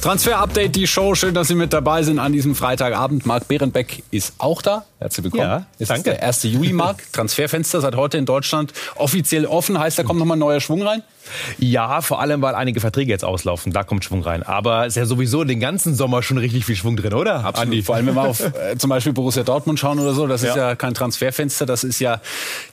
[0.00, 1.14] Transfer-Update, die Show.
[1.14, 3.26] Schön, dass Sie mit dabei sind an diesem Freitagabend.
[3.26, 4.86] Marc Behrenbeck ist auch da.
[4.98, 5.42] Herzlich willkommen.
[5.42, 6.10] Ja, es danke.
[6.10, 6.42] ist der 1.
[6.44, 7.02] Juli, Marc.
[7.12, 9.78] Transferfenster seit heute in Deutschland offiziell offen.
[9.78, 11.02] Heißt, da kommt nochmal ein neuer Schwung rein?
[11.58, 13.74] Ja, vor allem, weil einige Verträge jetzt auslaufen.
[13.74, 14.42] Da kommt Schwung rein.
[14.42, 17.44] Aber es ist ja sowieso den ganzen Sommer schon richtig viel Schwung drin, oder?
[17.44, 17.58] Absolut.
[17.58, 17.82] Andi.
[17.82, 20.26] Vor allem, wenn wir auf äh, zum Beispiel Borussia Dortmund schauen oder so.
[20.26, 20.48] Das ja.
[20.48, 21.66] ist ja kein Transferfenster.
[21.66, 22.22] Das ist ja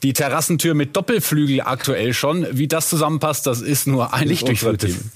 [0.02, 2.48] die Terrassentür mit Doppelflügel aktuell schon.
[2.52, 5.12] Wie das zusammenpasst, das ist nur ein Licht Team.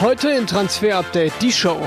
[0.00, 1.80] Heute in Transfer Update die Show.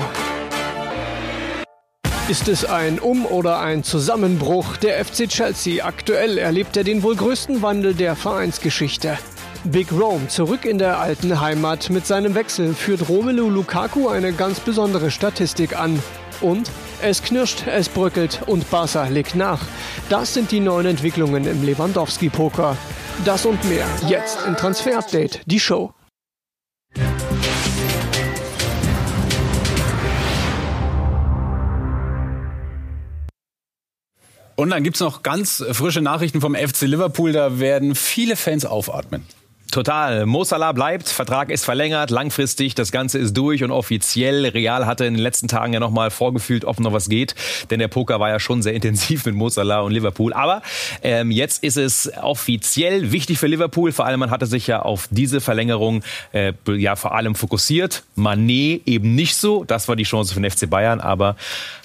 [2.28, 4.76] Ist es ein Um- oder ein Zusammenbruch?
[4.78, 9.16] Der FC Chelsea aktuell erlebt er den wohl größten Wandel der Vereinsgeschichte.
[9.62, 11.88] Big Rome zurück in der alten Heimat.
[11.90, 16.02] Mit seinem Wechsel führt Romelu Lukaku eine ganz besondere Statistik an.
[16.40, 16.68] Und
[17.02, 19.60] es knirscht, es bröckelt und Barca legt nach.
[20.08, 22.76] Das sind die neuen Entwicklungen im Lewandowski-Poker.
[23.24, 25.92] Das und mehr jetzt in Transfer Update, die Show.
[34.60, 37.32] Und dann gibt es noch ganz frische Nachrichten vom FC Liverpool.
[37.32, 39.24] Da werden viele Fans aufatmen.
[39.70, 40.26] Total.
[40.26, 44.44] Mo Salah bleibt, Vertrag ist verlängert, langfristig, das Ganze ist durch und offiziell.
[44.44, 47.34] Real hatte in den letzten Tagen ja nochmal vorgefühlt, ob noch was geht,
[47.70, 50.34] denn der Poker war ja schon sehr intensiv mit Mo Salah und Liverpool.
[50.34, 50.60] Aber
[51.02, 55.08] ähm, jetzt ist es offiziell wichtig für Liverpool, vor allem man hatte sich ja auf
[55.10, 58.02] diese Verlängerung äh, ja vor allem fokussiert.
[58.14, 61.36] Manet eben nicht so, das war die Chance für den FC Bayern, aber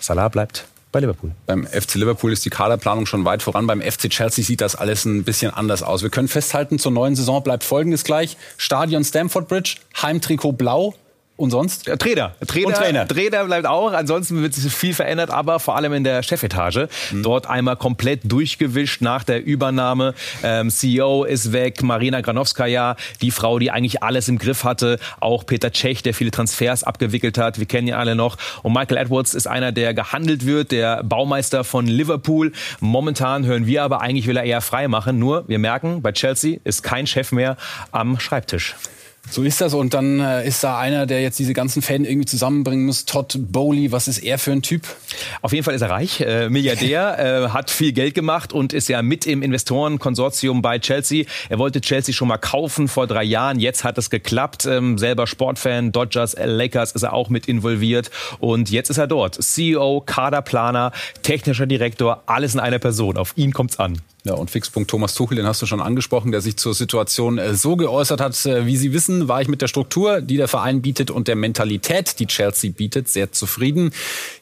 [0.01, 0.65] Salah bleibt
[0.95, 1.31] bei Liverpool.
[1.45, 3.67] Beim FC Liverpool ist die Kaderplanung schon weit voran.
[3.67, 6.03] Beim FC Chelsea sieht das alles ein bisschen anders aus.
[6.03, 8.37] Wir können festhalten, zur neuen Saison bleibt Folgendes gleich.
[8.55, 10.95] Stadion Stamford Bridge, Heimtrikot blau,
[11.37, 11.87] und sonst?
[11.87, 12.33] Ja, Trainer.
[12.47, 12.67] Trainer.
[12.67, 13.07] Und Trainer.
[13.07, 13.91] Trainer bleibt auch.
[13.91, 16.87] Ansonsten wird sich viel verändert, aber vor allem in der Chefetage.
[17.11, 17.23] Mhm.
[17.23, 20.13] Dort einmal komplett durchgewischt nach der Übernahme.
[20.43, 24.97] Ähm, CEO ist weg, Marina Granowskaja, die Frau, die eigentlich alles im Griff hatte.
[25.19, 27.59] Auch Peter Cech, der viele Transfers abgewickelt hat.
[27.59, 28.37] Wir kennen ja alle noch.
[28.63, 32.53] Und Michael Edwards ist einer, der gehandelt wird, der Baumeister von Liverpool.
[32.79, 35.19] Momentan hören wir aber, eigentlich will er eher frei machen.
[35.19, 37.57] Nur, wir merken, bei Chelsea ist kein Chef mehr
[37.91, 38.75] am Schreibtisch.
[39.29, 39.73] So ist das.
[39.73, 43.05] Und dann äh, ist da einer, der jetzt diese ganzen Fans irgendwie zusammenbringen muss.
[43.05, 44.83] Todd Bowley, was ist er für ein Typ?
[45.41, 48.87] Auf jeden Fall ist er reich, äh, Milliardär, äh, hat viel Geld gemacht und ist
[48.87, 51.25] ja mit im Investorenkonsortium bei Chelsea.
[51.49, 53.59] Er wollte Chelsea schon mal kaufen vor drei Jahren.
[53.59, 54.65] Jetzt hat es geklappt.
[54.65, 58.11] Ähm, selber Sportfan, Dodgers, Lakers ist er auch mit involviert.
[58.39, 59.41] Und jetzt ist er dort.
[59.41, 60.91] CEO, Kaderplaner,
[61.23, 63.17] technischer Direktor, alles in einer Person.
[63.17, 64.01] Auf ihn kommt's an.
[64.25, 67.53] Ja, und Fixpunkt Thomas Tuchel, den hast du schon angesprochen, der sich zur Situation äh,
[67.53, 68.43] so geäußert hat.
[68.47, 71.35] Äh, wie Sie wissen, war ich mit der Struktur, die der Verein bietet und der
[71.35, 73.91] Mentalität, die Chelsea bietet, sehr zufrieden.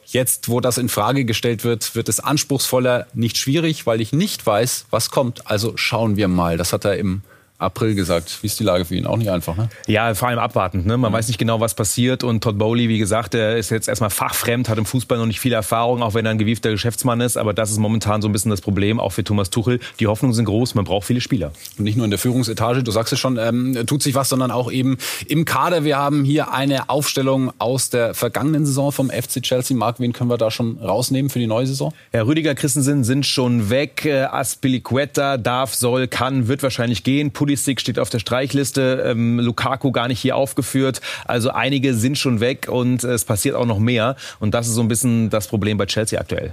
[0.06, 4.46] Jetzt, wo das in Frage gestellt wird, wird es anspruchsvoller, nicht schwierig, weil ich nicht
[4.46, 5.50] weiß, was kommt.
[5.50, 6.56] Also schauen wir mal.
[6.56, 7.20] Das hat er im
[7.58, 8.42] April gesagt.
[8.42, 9.06] Wie ist die Lage für ihn?
[9.06, 9.68] Auch nicht einfach, ne?
[9.86, 10.86] Ja, vor allem abwartend.
[10.86, 10.96] Ne?
[10.96, 11.16] Man mhm.
[11.16, 12.24] weiß nicht genau, was passiert.
[12.24, 15.38] Und Todd Bowley, wie gesagt, der ist jetzt erstmal fachfremd, hat im Fußball noch nicht
[15.38, 17.36] viel Erfahrung, auch wenn er ein gewiefter Geschäftsmann ist.
[17.36, 19.78] Aber das ist momentan so ein bisschen das Problem, auch für Thomas Tuchel.
[20.00, 21.52] Die Hoffnungen sind groß, man braucht viele Spieler.
[21.78, 24.50] Und nicht nur in der Führungsetage, du sagst es schon, ähm, tut sich was, sondern
[24.50, 24.98] auch eben
[25.28, 25.84] im Kader.
[25.84, 29.76] Wir haben hier eine Aufstellung aus der vergangenen Saison vom FC Chelsea.
[29.76, 31.92] Marc, wen können wir da schon rausnehmen für die neue Saison?
[32.12, 34.04] Ja, Rüdiger Christensen sind schon weg.
[34.04, 37.30] Äh, Aspilicueta darf, soll, kann, wird wahrscheinlich gehen.
[37.44, 41.02] Pulisic steht auf der Streichliste, ähm, Lukaku gar nicht hier aufgeführt.
[41.26, 44.16] Also einige sind schon weg und es passiert auch noch mehr.
[44.40, 46.52] Und das ist so ein bisschen das Problem bei Chelsea aktuell.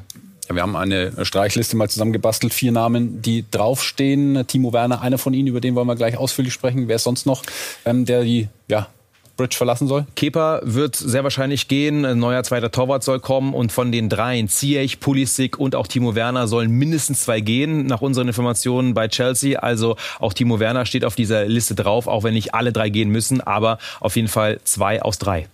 [0.52, 4.46] Wir haben eine Streichliste mal zusammengebastelt, vier Namen, die draufstehen.
[4.47, 6.90] Timo Werner, einer von Ihnen, über den wollen wir gleich ausführlich sprechen.
[6.90, 7.44] Wer ist sonst noch,
[7.85, 8.88] ähm, der die ja,
[9.41, 10.06] Bridge verlassen soll?
[10.16, 12.06] Kepa wird sehr wahrscheinlich gehen.
[12.06, 13.53] Ein neuer zweiter Torwart soll kommen.
[13.53, 18.02] Und von den dreien, Ziyech, Pulisic und auch Timo Werner, sollen mindestens zwei gehen, nach
[18.02, 19.59] unseren Informationen bei Chelsea.
[19.59, 23.09] Also auch Timo Werner steht auf dieser Liste drauf, auch wenn nicht alle drei gehen
[23.09, 23.41] müssen.
[23.41, 25.47] Aber auf jeden Fall zwei aus drei.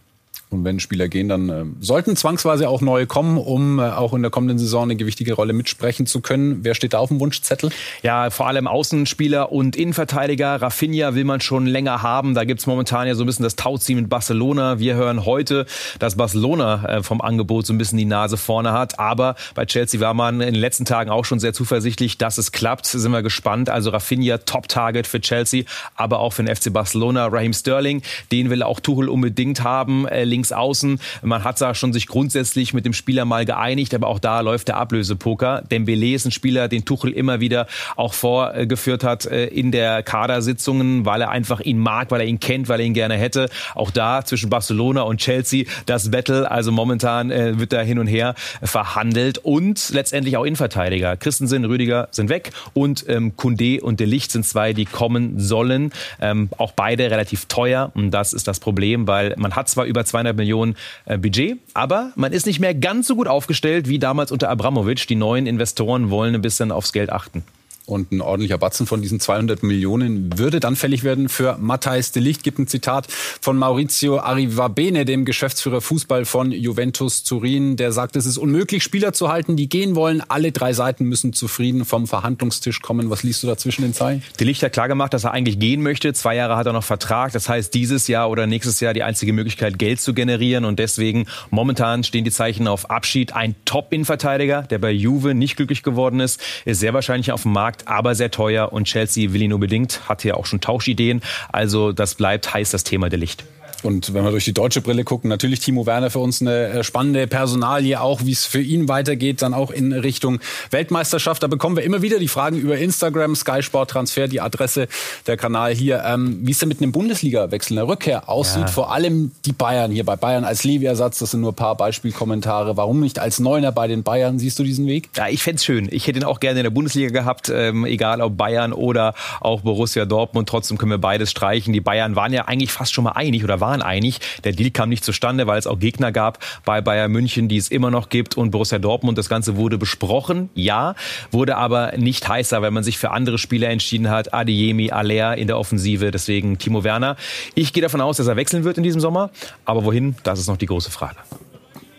[0.50, 4.22] Und wenn Spieler gehen, dann äh, sollten zwangsweise auch neue kommen, um äh, auch in
[4.22, 6.60] der kommenden Saison eine gewichtige Rolle mitsprechen zu können.
[6.64, 7.70] Wer steht da auf dem Wunschzettel?
[8.02, 10.62] Ja, vor allem Außenspieler und Innenverteidiger.
[10.62, 12.34] Rafinha will man schon länger haben.
[12.34, 14.80] Da gibt's momentan ja so ein bisschen das Tauziehen mit Barcelona.
[14.80, 15.66] Wir hören heute,
[16.00, 19.00] dass Barcelona äh, vom Angebot so ein bisschen die Nase vorne hat.
[19.00, 22.54] Aber bei Chelsea war man in den letzten Tagen auch schon sehr zuversichtlich, dass es
[22.54, 22.86] klappt.
[22.86, 23.70] Sind wir gespannt.
[23.70, 25.66] Also Rafinha, Top-Target für Chelsea,
[25.96, 27.28] aber auch für den FC Barcelona.
[27.28, 28.02] Raheem Sterling,
[28.32, 30.08] den will auch Tuchel unbedingt haben.
[30.08, 31.00] Äh, links außen.
[31.24, 34.68] Man hat da schon sich grundsätzlich mit dem Spieler mal geeinigt, aber auch da läuft
[34.68, 35.64] der Ablösepoker.
[35.72, 41.06] Dembele ist ein Spieler, den Tuchel immer wieder auch vorgeführt hat äh, in der Kadersitzungen,
[41.06, 43.50] weil er einfach ihn mag, weil er ihn kennt, weil er ihn gerne hätte.
[43.74, 46.50] Auch da zwischen Barcelona und Chelsea das Battle.
[46.50, 51.18] Also momentan äh, wird da hin und her verhandelt und letztendlich auch Innenverteidiger.
[51.18, 55.92] Christensen, Rüdiger sind weg und ähm, Kunde und De Licht sind zwei, die kommen sollen.
[56.22, 60.06] Ähm, auch beide relativ teuer und das ist das Problem, weil man hat zwar über
[60.06, 60.76] 200 Millionen
[61.06, 65.08] äh, Budget, aber man ist nicht mehr ganz so gut aufgestellt wie damals unter Abramovic.
[65.08, 67.44] Die neuen Investoren wollen ein bisschen aufs Geld achten.
[67.88, 72.22] Und ein ordentlicher Batzen von diesen 200 Millionen würde dann fällig werden für Matthijs de
[72.22, 72.44] Ligt.
[72.44, 73.08] Gibt ein Zitat
[73.40, 77.78] von Maurizio Arrivabene, dem Geschäftsführer Fußball von Juventus Turin.
[77.78, 80.22] Der sagt, es ist unmöglich, Spieler zu halten, die gehen wollen.
[80.28, 83.10] Alle drei Seiten müssen zufrieden vom Verhandlungstisch kommen.
[83.10, 84.22] Was liest du da zwischen den Zeilen?
[84.38, 86.12] De Ligt hat klar gemacht, dass er eigentlich gehen möchte.
[86.12, 87.32] Zwei Jahre hat er noch Vertrag.
[87.32, 90.66] Das heißt, dieses Jahr oder nächstes Jahr die einzige Möglichkeit, Geld zu generieren.
[90.66, 93.32] Und deswegen momentan stehen die Zeichen auf Abschied.
[93.32, 97.77] Ein Top-Innenverteidiger, der bei Juve nicht glücklich geworden ist, ist sehr wahrscheinlich auf dem Markt
[97.78, 101.22] Markt, aber sehr teuer und Chelsea will ihn unbedingt, hat hier auch schon Tauschideen.
[101.52, 103.44] Also das bleibt heiß das Thema der Licht.
[103.84, 106.84] Und wenn wir durch die deutsche Brille gucken, natürlich Timo Werner für uns eine äh,
[106.84, 110.40] spannende Personalie, auch wie es für ihn weitergeht, dann auch in Richtung
[110.72, 111.44] Weltmeisterschaft.
[111.44, 114.88] Da bekommen wir immer wieder die Fragen über Instagram, Sky Sport Transfer, die Adresse,
[115.28, 118.62] der Kanal hier, ähm, wie es denn mit einem Bundesliga-Wechsel, einer Rückkehr aussieht.
[118.62, 118.68] Ja.
[118.68, 122.78] Vor allem die Bayern hier bei Bayern als Levi-Ersatz, das sind nur ein paar Beispielkommentare.
[122.78, 124.40] Warum nicht als Neuner bei den Bayern?
[124.40, 125.10] Siehst du diesen Weg?
[125.16, 125.88] Ja, ich fände schön.
[125.92, 129.62] Ich hätte ihn auch gerne in der Bundesliga gehabt, ähm, egal ob Bayern oder auch
[129.62, 130.50] Borussia Dortmund.
[130.50, 131.74] Trotzdem können wir beides streichen.
[131.74, 134.20] Die Bayern waren ja eigentlich fast schon mal einig oder waren waren einig.
[134.46, 137.68] Der Deal kam nicht zustande, weil es auch Gegner gab bei Bayern München, die es
[137.68, 139.18] immer noch gibt und Borussia Dortmund.
[139.18, 140.96] Das Ganze wurde besprochen, ja,
[141.32, 144.34] wurde aber nicht heißer, weil man sich für andere Spieler entschieden hat.
[144.34, 147.18] Adeyemi, Aller in der Offensive, deswegen Timo Werner.
[147.56, 149.32] Ich gehe davon aus, dass er wechseln wird in diesem Sommer,
[149.66, 151.18] aber wohin, das ist noch die große Frage.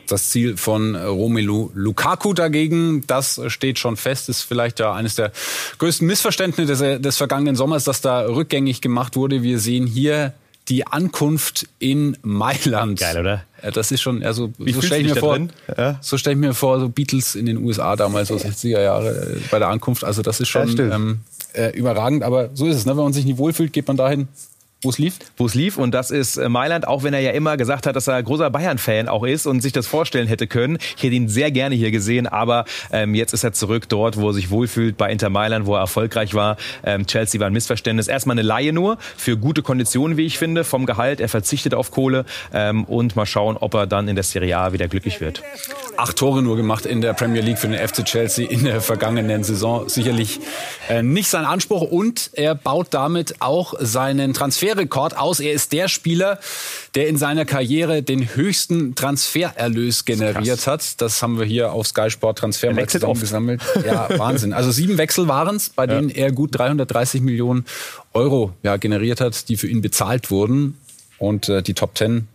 [0.08, 5.32] Das Ziel von Romelu Lukaku dagegen, das steht schon fest, ist vielleicht ja eines der
[5.76, 9.42] größten Missverständnisse des, des vergangenen Sommers, dass da rückgängig gemacht wurde.
[9.42, 10.32] Wir sehen hier
[10.68, 13.00] die Ankunft in Mailand.
[13.00, 13.44] Geil, oder?
[13.62, 15.38] Ja, das ist schon, also Wie so stelle ich mir vor,
[15.76, 15.98] ja?
[16.00, 19.40] so stelle ich mir vor, so Beatles in den USA damals, so 60er Jahre äh,
[19.50, 20.04] bei der Ankunft.
[20.04, 21.20] Also das ist schon ja, ähm,
[21.54, 22.86] äh, überragend, aber so ist es.
[22.86, 22.96] Ne?
[22.96, 24.28] Wenn man sich nicht wohlfühlt, geht man dahin,
[24.80, 25.18] wo es lief?
[25.36, 27.96] Wo es lief und das ist äh, Mailand, auch wenn er ja immer gesagt hat,
[27.96, 30.78] dass er großer Bayern-Fan auch ist und sich das vorstellen hätte können.
[30.96, 34.28] Ich hätte ihn sehr gerne hier gesehen, aber ähm, jetzt ist er zurück dort, wo
[34.28, 36.58] er sich wohlfühlt, bei Inter Mailand, wo er erfolgreich war.
[36.84, 38.06] Ähm, Chelsea war ein Missverständnis.
[38.06, 41.20] Erstmal eine Laie nur, für gute Konditionen, wie ich finde, vom Gehalt.
[41.20, 44.72] Er verzichtet auf Kohle ähm, und mal schauen, ob er dann in der Serie A
[44.72, 45.42] wieder glücklich wird.
[45.96, 49.42] Acht Tore nur gemacht in der Premier League für den FC Chelsea in der vergangenen
[49.42, 49.88] Saison.
[49.88, 50.38] Sicherlich
[50.88, 55.40] äh, nicht sein Anspruch und er baut damit auch seinen Transfer Transferrekord aus.
[55.40, 56.38] Er ist der Spieler,
[56.94, 61.00] der in seiner Karriere den höchsten Transfererlös generiert hat.
[61.00, 62.72] Das haben wir hier auf Sky Sport Transfer
[63.20, 63.62] gesammelt.
[63.86, 64.52] Ja, Wahnsinn.
[64.52, 67.64] Also sieben Wechsel waren es, bei denen er gut 330 Millionen
[68.12, 70.78] Euro ja, generiert hat, die für ihn bezahlt wurden.
[71.18, 72.28] Und äh, die Top Ten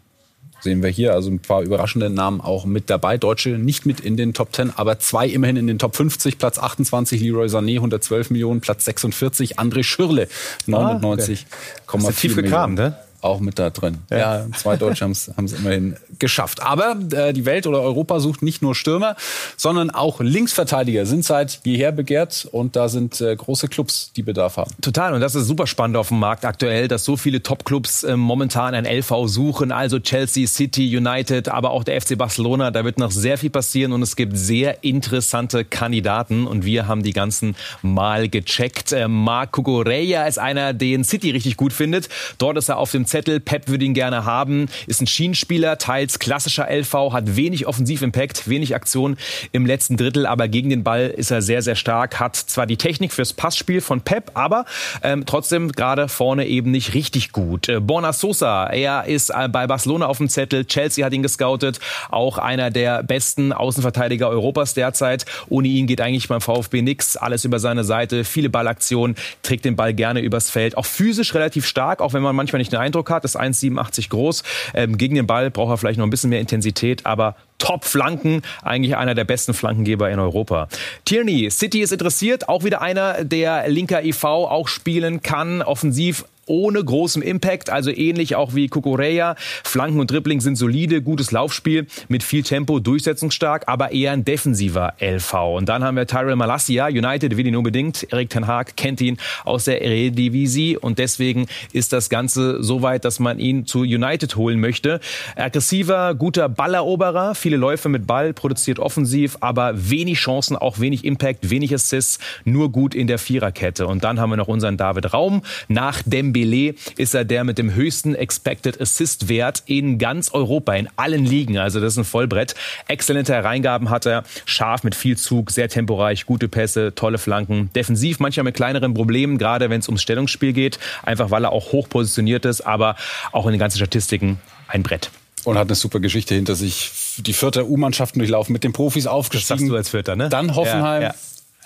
[0.63, 1.13] sehen wir hier.
[1.13, 3.18] Also ein paar überraschende Namen auch mit dabei.
[3.18, 6.38] Deutsche nicht mit in den Top 10, aber zwei immerhin in den Top 50.
[6.38, 8.62] Platz 28 Leroy Sané, 112 Millionen.
[8.62, 10.27] Platz 46 André Schürle,
[10.68, 11.45] 99,4
[11.88, 12.13] ah, okay.
[12.13, 12.98] tief gekramt, ne?
[13.23, 13.99] Auch mit da drin.
[14.09, 16.61] Ja, ja zwei Deutsche haben es immerhin geschafft.
[16.61, 19.15] Aber äh, die Welt oder Europa sucht nicht nur Stürmer,
[19.57, 24.57] sondern auch Linksverteidiger sind seit jeher begehrt und da sind äh, große Clubs, die Bedarf
[24.57, 24.71] haben.
[24.81, 28.17] Total und das ist super spannend auf dem Markt aktuell, dass so viele Top-Clubs äh,
[28.17, 32.71] momentan ein LV suchen, also Chelsea, City, United, aber auch der FC Barcelona.
[32.71, 37.03] Da wird noch sehr viel passieren und es gibt sehr interessante Kandidaten und wir haben
[37.03, 38.91] die ganzen mal gecheckt.
[38.91, 42.09] Äh, Marc Cucurella ist einer, den City richtig gut findet.
[42.37, 43.39] Dort ist er auf dem Zettel.
[43.39, 44.65] Pep würde ihn gerne haben.
[44.87, 49.17] Ist ein Schienenspieler, teils klassischer LV, hat wenig Offensivimpact, wenig Aktion
[49.51, 52.19] im letzten Drittel, aber gegen den Ball ist er sehr, sehr stark.
[52.19, 54.65] Hat zwar die Technik fürs Passspiel von Pep, aber
[55.03, 57.69] ähm, trotzdem gerade vorne eben nicht richtig gut.
[57.69, 60.65] Äh, Borna Sosa, er ist äh, bei Barcelona auf dem Zettel.
[60.65, 61.79] Chelsea hat ihn gescoutet.
[62.09, 65.25] Auch einer der besten Außenverteidiger Europas derzeit.
[65.49, 67.15] Ohne ihn geht eigentlich beim VfB nichts.
[67.15, 70.77] Alles über seine Seite, viele Ballaktionen, trägt den Ball gerne übers Feld.
[70.77, 74.44] Auch physisch relativ stark, auch wenn man manchmal nicht den Eindruck Hat, ist 1,87 groß.
[74.74, 78.98] Ähm, gegen den Ball braucht er vielleicht noch ein bisschen mehr Intensität, aber Top-Flanken, eigentlich
[78.98, 80.68] einer der besten Flankengeber in Europa.
[81.06, 86.83] Tierney, City ist interessiert, auch wieder einer, der linker IV auch spielen kann, offensiv ohne
[86.83, 89.35] großem Impact, also ähnlich auch wie Kukureya.
[89.64, 94.94] Flanken und Dribbling sind solide, gutes Laufspiel mit viel Tempo, durchsetzungsstark, aber eher ein defensiver
[95.00, 95.33] LV.
[95.56, 98.12] Und dann haben wir Tyrell Malasia, United will ihn unbedingt.
[98.12, 103.06] Erik Ten Haag kennt ihn aus der Eredivisie und deswegen ist das Ganze so weit,
[103.06, 105.00] dass man ihn zu United holen möchte.
[105.35, 111.50] Aggressiver, guter Balleroberer, viele Läufe mit Ball, produziert offensiv, aber wenig Chancen, auch wenig Impact,
[111.50, 113.88] wenig Assists, nur gut in der Viererkette.
[113.88, 115.42] Und dann haben wir noch unseren David Raum.
[115.68, 116.02] Nach
[116.33, 121.25] Dembele ist er der mit dem höchsten Expected Assist Wert in ganz Europa, in allen
[121.25, 121.57] Ligen.
[121.57, 122.56] Also das ist ein Vollbrett.
[122.87, 127.69] Exzellente Hereingaben hat er, scharf mit viel Zug, sehr temporeich, gute Pässe, tolle Flanken.
[127.75, 131.71] Defensiv manchmal mit kleineren Problemen, gerade wenn es ums Stellungsspiel geht, einfach weil er auch
[131.71, 132.95] hoch positioniert ist, aber
[133.31, 135.11] auch in den ganzen Statistiken ein Brett.
[135.44, 136.92] Und hat eine super Geschichte hinter sich.
[137.18, 139.49] Die vierte U-Mannschaften durchlaufen, mit den Profis aufgestiegen.
[139.49, 140.30] Das sagst du als Vierter, ne?
[140.30, 141.02] Dann Hoffenheim.
[141.02, 141.16] Ja, ja.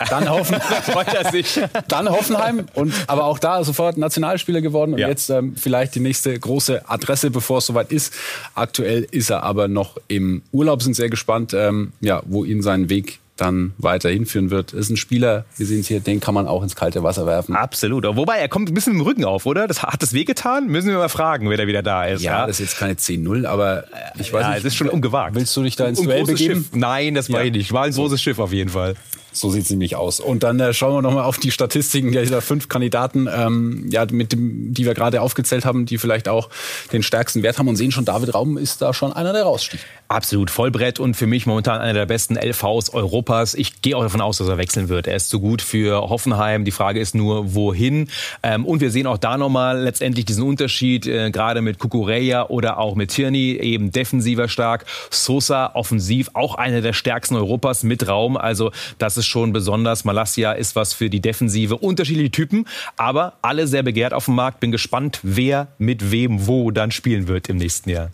[0.09, 1.59] Dann Hoffenheim, freut er sich.
[1.87, 5.07] Dann Hoffenheim und aber auch da sofort Nationalspieler geworden und ja.
[5.07, 8.13] jetzt ähm, vielleicht die nächste große Adresse, bevor es soweit ist.
[8.55, 12.89] Aktuell ist er aber noch im Urlaub, sind sehr gespannt, ähm, ja, wo ihn sein
[12.89, 14.73] Weg dann weiter hinführen wird.
[14.73, 17.55] Ist ein Spieler, wir sehen es hier, den kann man auch ins kalte Wasser werfen.
[17.55, 18.03] Absolut.
[18.03, 19.67] Wobei, er kommt ein bisschen mit dem Rücken auf, oder?
[19.67, 20.67] Das, hat das wehgetan?
[20.67, 22.23] Müssen wir mal fragen, wenn er wieder da ist.
[22.23, 22.47] Ja, ja?
[22.47, 23.85] das ist jetzt keine 10-0, aber
[24.19, 24.59] ich weiß ja, nicht.
[24.59, 25.35] es ist schon ungewagt.
[25.35, 26.55] Willst du dich da ins um Duell begeben?
[26.55, 26.69] Schiff.
[26.73, 27.47] Nein, das mache ja.
[27.47, 27.73] ich nicht.
[27.73, 28.95] War ein großes Schiff auf jeden Fall.
[29.31, 30.19] So sieht es nämlich aus.
[30.19, 34.31] Und dann äh, schauen wir nochmal auf die Statistiken dieser fünf Kandidaten, ähm, ja, mit
[34.31, 36.50] dem, die wir gerade aufgezählt haben, die vielleicht auch
[36.91, 39.86] den stärksten Wert haben und sehen schon, David Raum ist da schon einer, der raussticht.
[40.10, 43.53] Absolut, Vollbrett und für mich momentan einer der besten LVs Europas.
[43.53, 45.05] Ich gehe auch davon aus, dass er wechseln wird.
[45.05, 46.63] Er ist zu gut für Hoffenheim.
[46.63, 48.10] Die Frage ist nur, wohin.
[48.41, 52.79] Ähm, und wir sehen auch da nochmal letztendlich diesen Unterschied, äh, gerade mit Kukureya oder
[52.79, 54.86] auch mit Tierney, eben defensiver stark.
[55.10, 58.38] Sosa offensiv, auch einer der stärksten Europas mit Raum.
[58.38, 60.05] Also das ist schon besonders.
[60.05, 61.77] Malasia ist was für die Defensive.
[61.77, 64.59] Unterschiedliche Typen, aber alle sehr begehrt auf dem Markt.
[64.59, 68.12] Bin gespannt, wer mit wem wo dann spielen wird im nächsten Jahr.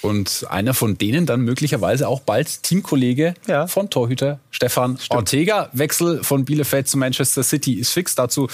[0.00, 3.66] Und einer von denen dann möglicherweise auch bald Teamkollege ja.
[3.66, 5.18] von Torhüter Stefan Stimmt.
[5.18, 5.70] Ortega.
[5.72, 8.14] Wechsel von Bielefeld zu Manchester City ist fix.
[8.14, 8.48] Dazu,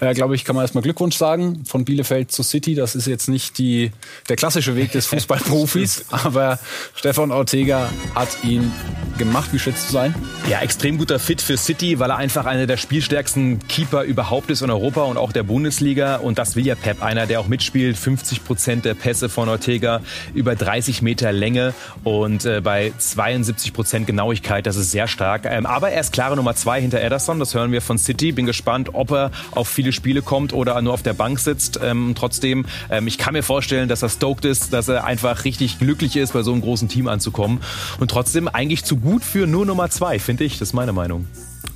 [0.00, 1.64] äh, glaube ich, kann man erstmal Glückwunsch sagen.
[1.64, 3.92] Von Bielefeld zu City, das ist jetzt nicht die,
[4.28, 6.58] der klassische Weg des Fußballprofis, aber
[6.94, 8.72] Stefan Ortega hat ihn
[9.18, 9.52] gemacht.
[9.52, 10.14] Wie schätzt du sein?
[10.48, 14.62] Ja, extrem guter Fit für City, weil er einfach einer der spielstärksten Keeper überhaupt ist
[14.62, 16.16] in Europa und auch der Bundesliga.
[16.16, 17.96] Und das will ja Pep, einer, der auch mitspielt.
[17.96, 20.02] 50 Prozent der Pässe von Ortega
[20.34, 24.66] über 30 30 Meter Länge und äh, bei 72 Prozent Genauigkeit.
[24.66, 25.42] Das ist sehr stark.
[25.44, 27.38] Ähm, aber er ist klare Nummer zwei hinter Ederson.
[27.38, 28.32] Das hören wir von City.
[28.32, 31.78] Bin gespannt, ob er auf viele Spiele kommt oder nur auf der Bank sitzt.
[31.82, 35.78] Ähm, trotzdem, ähm, ich kann mir vorstellen, dass er stoked ist, dass er einfach richtig
[35.78, 37.60] glücklich ist, bei so einem großen Team anzukommen.
[38.00, 40.58] Und trotzdem eigentlich zu gut für nur Nummer zwei, finde ich.
[40.58, 41.26] Das ist meine Meinung.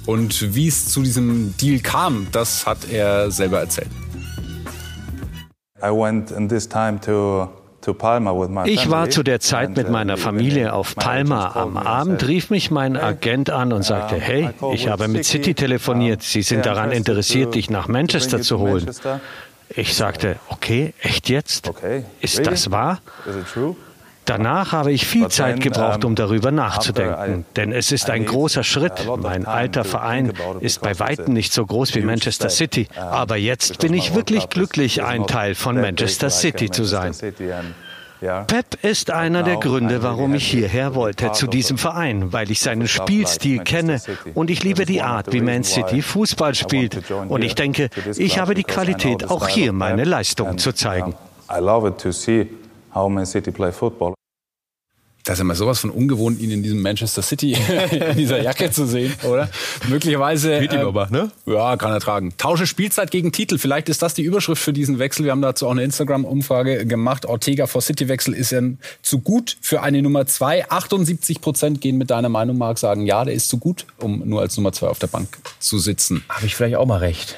[0.06, 3.90] Und wie es zu diesem Deal kam, das hat er selber erzählt.
[5.82, 7.61] I went in this time to
[8.64, 11.52] ich war zu der Zeit mit uh, meiner Familie auf Palma.
[11.54, 16.22] Am Abend rief mich mein Agent an und sagte, hey, ich habe mit City telefoniert.
[16.22, 18.90] Sie sind daran interessiert, dich nach Manchester zu holen.
[19.74, 21.70] Ich sagte, okay, echt jetzt?
[22.20, 23.00] Ist das wahr?
[24.24, 28.92] Danach habe ich viel Zeit gebraucht, um darüber nachzudenken, denn es ist ein großer Schritt.
[29.20, 33.94] Mein alter Verein ist bei weitem nicht so groß wie Manchester City, aber jetzt bin
[33.94, 37.12] ich wirklich glücklich, ein Teil von Manchester City zu sein.
[38.46, 42.86] Pep ist einer der Gründe, warum ich hierher wollte, zu diesem Verein, weil ich seinen
[42.86, 44.00] Spielstil kenne
[44.34, 47.10] und ich liebe die Art, wie Man City Fußball spielt.
[47.28, 51.16] Und ich denke, ich habe die Qualität, auch hier meine Leistungen zu zeigen.
[51.50, 52.48] I love it to see
[52.94, 54.14] how Man City play football.
[55.24, 57.52] Das ist ja mal sowas von ungewohnt, ihn in diesem Manchester City
[57.92, 59.48] in dieser Jacke zu sehen, oder?
[59.88, 60.58] Möglicherweise.
[60.58, 61.30] Geht ihm ähm, aber, ne?
[61.46, 62.34] Ja, kann er tragen.
[62.38, 63.56] Tausche Spielzeit gegen Titel.
[63.58, 65.24] Vielleicht ist das die Überschrift für diesen Wechsel.
[65.24, 67.24] Wir haben dazu auch eine Instagram-Umfrage gemacht.
[67.26, 68.62] Ortega vor City-Wechsel ist er
[69.02, 70.68] zu gut für eine Nummer zwei.
[70.68, 74.40] 78 Prozent gehen mit deiner Meinung, Marc, sagen, ja, der ist zu gut, um nur
[74.40, 76.24] als Nummer zwei auf der Bank zu sitzen.
[76.28, 77.36] Habe ich vielleicht auch mal recht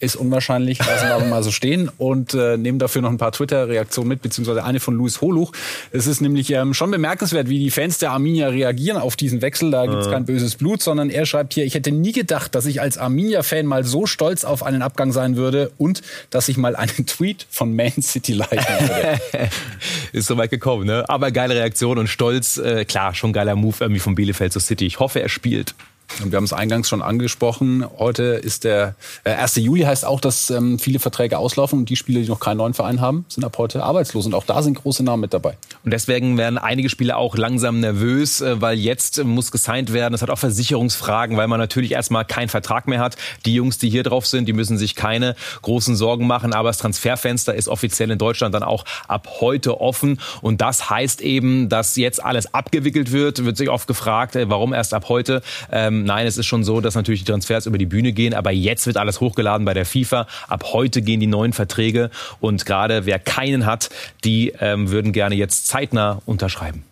[0.00, 3.32] ist unwahrscheinlich, lassen wir aber mal so stehen und äh, nehmen dafür noch ein paar
[3.32, 5.52] Twitter-Reaktionen mit, beziehungsweise eine von Luis Holuch.
[5.92, 9.70] Es ist nämlich ähm, schon bemerkenswert, wie die Fans der Arminia reagieren auf diesen Wechsel.
[9.70, 12.80] Da gibt's kein böses Blut, sondern er schreibt hier, ich hätte nie gedacht, dass ich
[12.80, 16.90] als Arminia-Fan mal so stolz auf einen Abgang sein würde und dass ich mal einen
[17.06, 19.50] Tweet von Man City leiten würde.
[20.12, 21.04] ist so weit gekommen, ne?
[21.08, 24.86] Aber geile Reaktion und Stolz, äh, klar, schon geiler Move irgendwie von Bielefeld zur City.
[24.86, 25.74] Ich hoffe, er spielt.
[26.22, 27.84] Und wir haben es eingangs schon angesprochen.
[27.98, 29.56] Heute ist der äh, 1.
[29.56, 32.74] Juli, heißt auch, dass ähm, viele Verträge auslaufen und die Spieler, die noch keinen neuen
[32.74, 34.26] Verein haben, sind ab heute arbeitslos.
[34.26, 35.56] Und auch da sind große Namen mit dabei.
[35.84, 40.12] Und deswegen werden einige Spieler auch langsam nervös, äh, weil jetzt äh, muss gesigned werden.
[40.12, 43.16] Das hat auch Versicherungsfragen, weil man natürlich erstmal keinen Vertrag mehr hat.
[43.46, 46.52] Die Jungs, die hier drauf sind, die müssen sich keine großen Sorgen machen.
[46.52, 50.20] Aber das Transferfenster ist offiziell in Deutschland dann auch ab heute offen.
[50.42, 53.44] Und das heißt eben, dass jetzt alles abgewickelt wird.
[53.44, 55.42] Wird sich oft gefragt, äh, warum erst ab heute.
[55.70, 58.34] Ähm, nein, es ist schon so, dass natürlich die Transfers über die Bühne gehen.
[58.34, 60.26] Aber jetzt wird alles hochgeladen bei der FIFA.
[60.48, 62.10] Ab heute gehen die neuen Verträge.
[62.40, 63.90] Und gerade wer keinen hat,
[64.24, 66.84] die ähm, würden gerne jetzt zeitnah unterschreiben.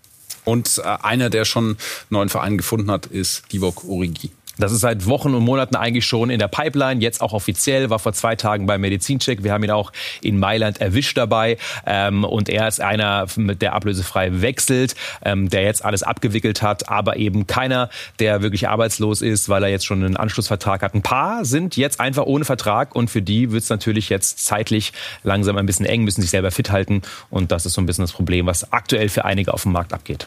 [0.45, 1.77] Und äh, einer, der schon einen
[2.11, 4.31] neuen Verein gefunden hat, ist Divok Origi.
[4.59, 8.01] Das ist seit Wochen und Monaten eigentlich schon in der Pipeline, jetzt auch offiziell, war
[8.01, 9.45] vor zwei Tagen beim Medizincheck.
[9.45, 11.59] Wir haben ihn auch in Mailand erwischt dabei.
[11.87, 16.89] Ähm, und er ist einer, mit der ablösefrei wechselt, ähm, der jetzt alles abgewickelt hat,
[16.89, 17.89] aber eben keiner,
[18.19, 20.95] der wirklich arbeitslos ist, weil er jetzt schon einen Anschlussvertrag hat.
[20.95, 24.93] Ein paar sind jetzt einfach ohne Vertrag und für die wird es natürlich jetzt zeitlich
[25.23, 27.03] langsam ein bisschen eng, müssen sich selber fit halten.
[27.31, 29.93] Und das ist so ein bisschen das Problem, was aktuell für einige auf dem Markt
[29.93, 30.27] abgeht.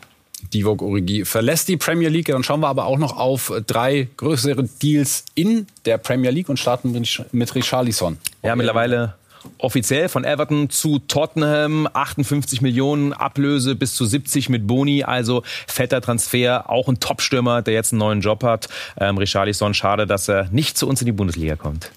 [0.54, 2.28] Divok Origi verlässt die Premier League.
[2.28, 6.58] Dann schauen wir aber auch noch auf drei größere Deals in der Premier League und
[6.58, 6.94] starten
[7.32, 8.18] mit Richarlison.
[8.44, 9.16] Ja, mittlerweile
[9.58, 11.88] offiziell von Everton zu Tottenham.
[11.92, 15.04] 58 Millionen Ablöse bis zu 70 mit Boni.
[15.04, 16.70] Also fetter Transfer.
[16.70, 18.70] Auch ein Top-Stürmer, der jetzt einen neuen Job hat.
[19.00, 21.92] Ähm, Richarlison, schade, dass er nicht zu uns in die Bundesliga kommt.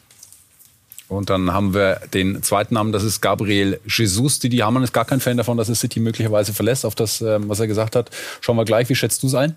[1.14, 4.38] Und dann haben wir den zweiten Namen, das ist Gabriel Jesus.
[4.38, 7.48] Didi Hamann ist gar kein Fan davon, dass er City möglicherweise verlässt, auf das, ähm,
[7.48, 8.10] was er gesagt hat.
[8.40, 9.54] Schauen wir gleich, wie schätzt du es ein?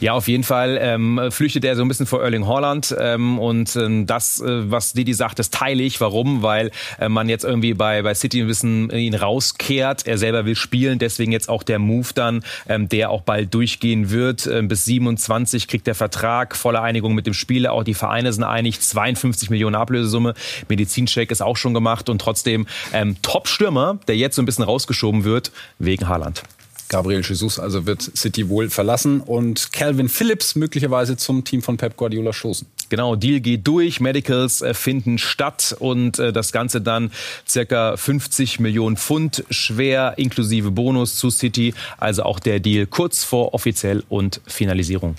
[0.00, 2.94] Ja, auf jeden Fall ähm, flüchtet er so ein bisschen vor Erling Haaland.
[2.98, 6.00] Ähm, und ähm, das, äh, was Didi sagt, das teile ich.
[6.00, 6.42] Warum?
[6.42, 10.06] Weil äh, man jetzt irgendwie bei, bei City ein bisschen ihn rauskehrt.
[10.06, 14.10] Er selber will spielen, deswegen jetzt auch der Move dann, ähm, der auch bald durchgehen
[14.10, 14.46] wird.
[14.46, 17.72] Ähm, bis 27 kriegt der Vertrag, volle Einigung mit dem Spieler.
[17.72, 20.34] Auch die Vereine sind einig, 52 Millionen Ablösesumme.
[20.90, 25.24] Medizincheck ist auch schon gemacht und trotzdem ähm, Top-Stürmer, der jetzt so ein bisschen rausgeschoben
[25.24, 26.42] wird wegen Haaland.
[26.88, 31.96] Gabriel Jesus also wird City wohl verlassen und Calvin Phillips möglicherweise zum Team von Pep
[31.96, 32.66] Guardiola stoßen.
[32.88, 37.12] Genau, Deal geht durch, Medicals äh, finden statt und äh, das Ganze dann
[37.48, 41.74] circa 50 Millionen Pfund schwer inklusive Bonus zu City.
[41.98, 45.14] Also auch der Deal kurz vor offiziell und Finalisierung.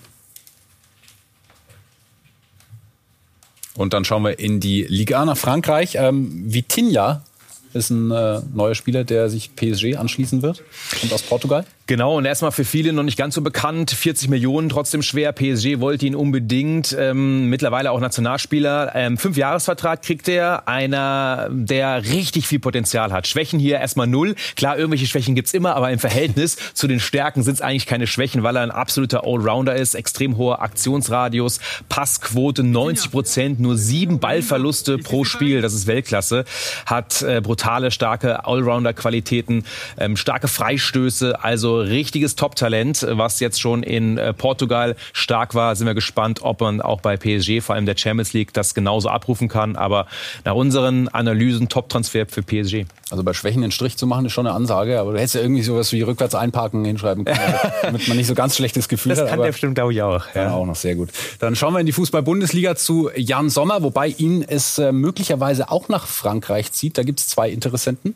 [3.75, 5.95] Und dann schauen wir in die Liga nach Frankreich.
[5.95, 7.23] Ähm, Vitinha
[7.73, 10.63] ist ein äh, neuer Spieler, der sich PSG anschließen wird
[11.01, 11.65] und aus Portugal.
[11.91, 13.91] Genau, und erstmal für viele noch nicht ganz so bekannt.
[13.91, 15.33] 40 Millionen, trotzdem schwer.
[15.33, 16.95] PSG wollte ihn unbedingt.
[16.97, 18.93] Ähm, mittlerweile auch Nationalspieler.
[18.95, 20.69] Ähm, Fünf-Jahres-Vertrag kriegt er.
[20.69, 23.27] Einer, der richtig viel Potenzial hat.
[23.27, 24.35] Schwächen hier erstmal null.
[24.55, 28.07] Klar, irgendwelche Schwächen gibt's immer, aber im Verhältnis zu den Stärken sind es eigentlich keine
[28.07, 29.93] Schwächen, weil er ein absoluter Allrounder ist.
[29.93, 35.59] Extrem hoher Aktionsradius, Passquote 90 Prozent, nur sieben Ballverluste pro Spiel.
[35.59, 36.45] Das ist Weltklasse.
[36.85, 39.65] Hat äh, brutale, starke Allrounder-Qualitäten,
[39.97, 41.43] ähm, starke Freistöße.
[41.43, 45.75] Also richtiges Top-Talent, was jetzt schon in äh, Portugal stark war.
[45.75, 49.09] Sind wir gespannt, ob man auch bei PSG, vor allem der Champions League, das genauso
[49.09, 49.75] abrufen kann.
[49.75, 50.07] Aber
[50.45, 52.85] nach unseren Analysen Top-Transfer für PSG.
[53.11, 54.99] Also bei Schwächen den Strich zu machen, ist schon eine Ansage.
[54.99, 57.39] Aber du hättest ja irgendwie sowas wie rückwärts einparken hinschreiben können,
[57.81, 59.25] damit man nicht so ganz schlechtes Gefühl das hat.
[59.25, 60.23] Das kann der bestimmt, glaube ich, auch.
[60.33, 60.53] Ja.
[60.53, 61.09] auch noch sehr gut.
[61.39, 65.89] Dann schauen wir in die Fußball-Bundesliga zu Jan Sommer, wobei ihn es äh, möglicherweise auch
[65.89, 66.97] nach Frankreich zieht.
[66.97, 68.15] Da gibt es zwei Interessenten.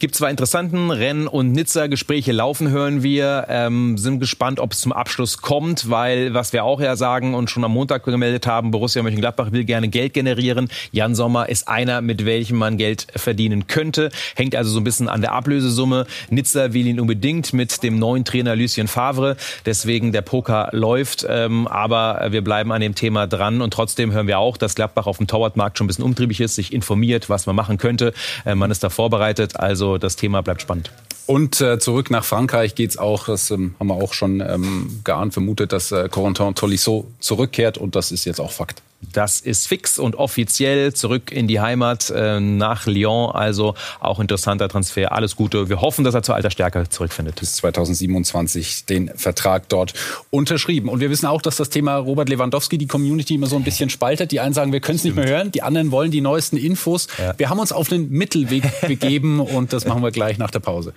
[0.00, 0.90] Gibt zwei Interessenten.
[0.90, 1.86] Rennes und Nizza.
[1.86, 3.46] Gespräche laufen, hören wir.
[3.48, 7.48] Ähm, sind gespannt, ob es zum Abschluss kommt, weil, was wir auch ja sagen und
[7.48, 10.68] schon am Montag gemeldet haben, Borussia Mönchengladbach will gerne Geld generieren.
[10.90, 14.10] Jan Sommer ist einer, mit welchem man Geld verdienen könnte.
[14.36, 16.06] Hängt also so ein bisschen an der Ablösesumme.
[16.30, 19.36] Nizza will ihn unbedingt mit dem neuen Trainer Lucien Favre.
[19.66, 21.26] Deswegen der Poker läuft.
[21.28, 23.60] Ähm, aber wir bleiben an dem Thema dran.
[23.60, 26.54] Und trotzdem hören wir auch, dass Gladbach auf dem Torwartmarkt schon ein bisschen umtriebig ist,
[26.54, 28.12] sich informiert, was man machen könnte.
[28.44, 29.58] Äh, man ist da vorbereitet.
[29.58, 30.90] Also das Thema bleibt spannend.
[31.26, 35.32] Und äh, zurück nach Frankreich geht's auch, das ähm, haben wir auch schon ähm, geahnt,
[35.32, 38.82] vermutet, dass äh, Corentin Tolisso zurückkehrt und das ist jetzt auch Fakt.
[39.12, 43.32] Das ist fix und offiziell zurück in die Heimat äh, nach Lyon.
[43.32, 45.12] Also auch interessanter Transfer.
[45.12, 45.68] Alles Gute.
[45.68, 47.40] Wir hoffen, dass er zur alter Stärke zurückfindet.
[47.40, 49.94] Bis 2027 den Vertrag dort
[50.30, 50.88] unterschrieben.
[50.88, 53.90] Und wir wissen auch, dass das Thema Robert Lewandowski die Community immer so ein bisschen
[53.90, 54.30] spaltet.
[54.32, 55.52] Die einen sagen, wir können es nicht mehr hören.
[55.52, 57.08] Die anderen wollen die neuesten Infos.
[57.18, 57.34] Ja.
[57.36, 60.94] Wir haben uns auf den Mittelweg begeben und das machen wir gleich nach der Pause.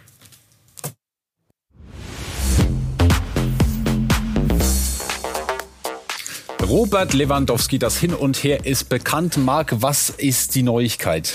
[6.67, 9.38] Robert Lewandowski, das Hin und Her ist bekannt.
[9.38, 11.32] Marc, was ist die Neuigkeit?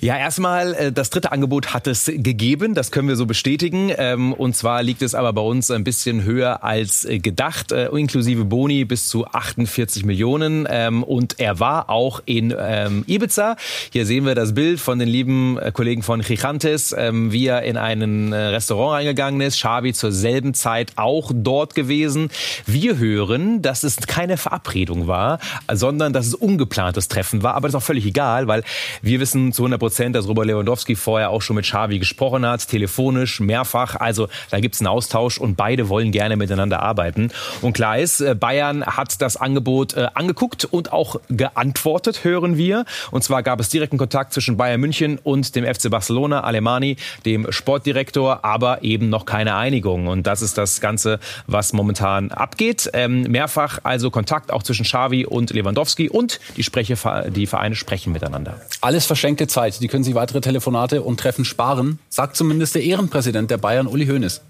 [0.00, 3.90] Ja, erstmal, äh, das dritte Angebot hat es gegeben, das können wir so bestätigen.
[3.96, 7.86] Ähm, und zwar liegt es aber bei uns ein bisschen höher als äh, gedacht, äh,
[7.88, 10.66] inklusive Boni bis zu 48 Millionen.
[10.68, 13.56] Ähm, und er war auch in ähm, Ibiza.
[13.90, 18.32] Hier sehen wir das Bild von den lieben Kollegen von Chichantes, wie er in ein
[18.32, 19.56] Restaurant reingegangen ist.
[19.56, 22.28] Xavi zur selben Zeit auch dort gewesen.
[22.66, 25.38] Wir hören, dass es keine Verabredung Verabredung war,
[25.72, 27.54] sondern dass es ungeplantes Treffen war.
[27.54, 28.62] Aber das ist auch völlig egal, weil
[29.02, 32.66] wir wissen zu 100 Prozent, dass Robert Lewandowski vorher auch schon mit Xavi gesprochen hat,
[32.68, 33.96] telefonisch, mehrfach.
[33.96, 37.30] Also da gibt es einen Austausch und beide wollen gerne miteinander arbeiten.
[37.62, 42.84] Und klar ist, äh, Bayern hat das Angebot äh, angeguckt und auch geantwortet, hören wir.
[43.10, 47.50] Und zwar gab es direkten Kontakt zwischen Bayern München und dem FC Barcelona, Alemani, dem
[47.50, 50.06] Sportdirektor, aber eben noch keine Einigung.
[50.08, 52.90] Und das ist das Ganze, was momentan abgeht.
[52.92, 56.96] Ähm, mehrfach also Kontakt auch zwischen Xavi und Lewandowski und die, Spreche,
[57.30, 58.60] die Vereine sprechen miteinander.
[58.80, 59.80] Alles verschenkte Zeit.
[59.80, 64.06] Die können sich weitere Telefonate und Treffen sparen, sagt zumindest der Ehrenpräsident der Bayern, Uli
[64.06, 64.40] Hoeneß.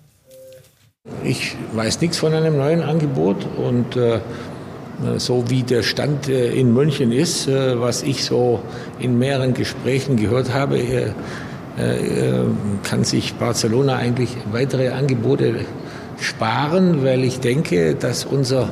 [1.22, 4.20] Ich weiß nichts von einem neuen Angebot und äh,
[5.18, 8.62] so wie der Stand äh, in München ist, äh, was ich so
[8.98, 11.12] in mehreren Gesprächen gehört habe, äh,
[11.76, 12.44] äh,
[12.84, 15.66] kann sich Barcelona eigentlich weitere Angebote
[16.20, 18.68] sparen, weil ich denke, dass unser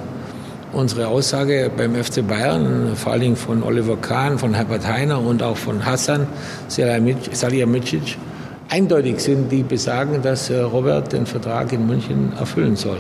[0.73, 5.43] unsere Aussage beim FC Bayern, vor allen Dingen von Oliver Kahn, von Herbert Heiner und
[5.43, 6.27] auch von Hassan
[6.69, 8.17] Salihamidzic,
[8.69, 12.99] eindeutig sind, die besagen, dass äh, Robert den Vertrag in München erfüllen soll.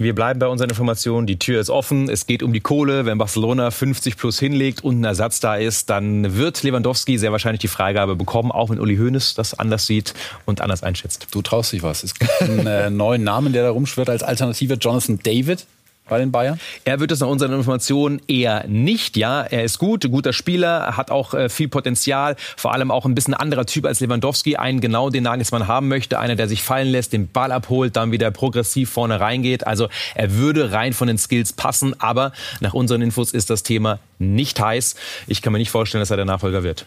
[0.00, 1.26] Wir bleiben bei unseren Informationen.
[1.26, 2.08] Die Tür ist offen.
[2.08, 3.04] Es geht um die Kohle.
[3.04, 7.60] Wenn Barcelona 50 plus hinlegt und ein Ersatz da ist, dann wird Lewandowski sehr wahrscheinlich
[7.60, 10.14] die Freigabe bekommen, auch wenn Uli Hoeneß das anders sieht
[10.46, 11.26] und anders einschätzt.
[11.32, 12.04] Du traust dich was.
[12.04, 14.74] Es gibt einen äh, neuen Namen, der da rumschwirrt als Alternative.
[14.74, 15.66] Jonathan David
[16.08, 16.58] bei den Bayern?
[16.84, 19.16] Er wird es nach unseren Informationen eher nicht.
[19.16, 23.14] Ja, er ist gut, guter Spieler, hat auch äh, viel Potenzial, vor allem auch ein
[23.14, 26.88] bisschen anderer Typ als Lewandowski, einen genau den Nagelsmann haben möchte, einer, der sich fallen
[26.88, 29.66] lässt, den Ball abholt, dann wieder progressiv vorne reingeht.
[29.66, 33.98] Also er würde rein von den Skills passen, aber nach unseren Infos ist das Thema
[34.18, 34.96] nicht heiß.
[35.26, 36.86] Ich kann mir nicht vorstellen, dass er der Nachfolger wird.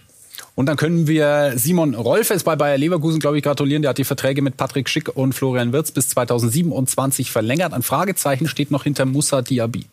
[0.55, 3.81] Und dann können wir Simon Rolfes bei Bayer Leverkusen, glaube ich, gratulieren.
[3.81, 7.73] Der hat die Verträge mit Patrick Schick und Florian Wirz bis 2027 verlängert.
[7.73, 9.85] Ein Fragezeichen steht noch hinter Musa Diaby.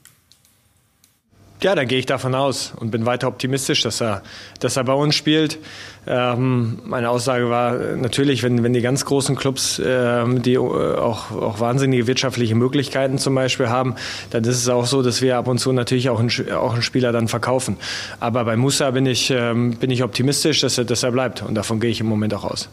[1.61, 4.23] Ja, da gehe ich davon aus und bin weiter optimistisch, dass er,
[4.61, 5.59] dass er bei uns spielt.
[6.07, 11.59] Ähm, meine Aussage war natürlich, wenn, wenn die ganz großen Clubs, ähm, die auch, auch
[11.59, 13.97] wahnsinnige wirtschaftliche Möglichkeiten zum Beispiel haben,
[14.31, 16.83] dann ist es auch so, dass wir ab und zu natürlich auch einen, auch einen
[16.83, 17.77] Spieler dann verkaufen.
[18.21, 21.57] Aber bei Musa bin ich, ähm, bin ich optimistisch, dass er, dass er bleibt und
[21.57, 22.69] davon gehe ich im Moment auch aus.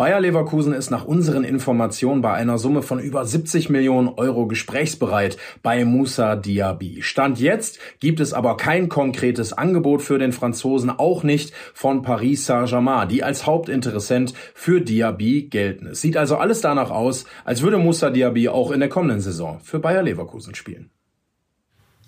[0.00, 5.36] Bayer Leverkusen ist nach unseren Informationen bei einer Summe von über 70 Millionen Euro gesprächsbereit
[5.62, 7.02] bei Moussa Diaby.
[7.02, 12.46] Stand jetzt gibt es aber kein konkretes Angebot für den Franzosen, auch nicht von Paris
[12.46, 15.88] Saint-Germain, die als Hauptinteressent für Diaby gelten.
[15.88, 19.60] Es sieht also alles danach aus, als würde Moussa Diaby auch in der kommenden Saison
[19.60, 20.88] für Bayer Leverkusen spielen.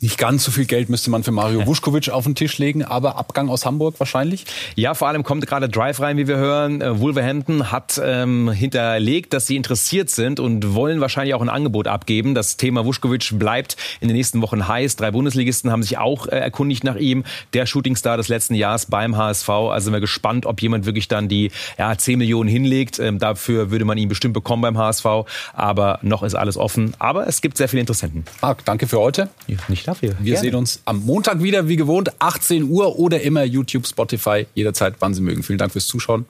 [0.02, 3.16] Nicht ganz so viel Geld müsste man für Mario Vuskovic auf den Tisch legen, aber
[3.18, 4.46] Abgang aus Hamburg wahrscheinlich?
[4.74, 6.80] Ja, vor allem kommt gerade Drive rein, wie wir hören.
[6.80, 11.86] Äh, Wolverhampton hat ähm, hinterlegt, dass sie interessiert sind und wollen wahrscheinlich auch ein Angebot
[11.86, 12.34] abgeben.
[12.34, 14.96] Das Thema Vuskovic bleibt in den nächsten Wochen heiß.
[14.96, 17.22] Drei Bundesligisten haben sich auch äh, erkundigt nach ihm.
[17.52, 19.48] Der Shootingstar des letzten Jahres beim HSV.
[19.48, 22.98] Also sind wir gespannt, ob jemand wirklich dann die ja, 10 Millionen hinlegt.
[22.98, 25.06] Ähm, dafür würde man ihn bestimmt bekommen beim HSV.
[25.52, 26.94] Aber noch ist alles offen.
[26.98, 28.24] Aber es gibt sehr viele Interessenten.
[28.40, 29.28] Marc, danke für heute.
[29.68, 30.10] Nicht dafür.
[30.18, 30.38] Wir Gerne.
[30.38, 35.14] sehen uns am Montag wieder, wie gewohnt, 18 Uhr oder immer YouTube, Spotify, jederzeit, wann
[35.14, 35.42] Sie mögen.
[35.42, 36.26] Vielen Dank fürs Zuschauen.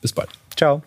[0.00, 0.30] Bis bald.
[0.56, 0.82] Ciao.